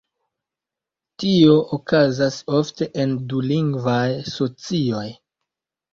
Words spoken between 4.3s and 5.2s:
socioj.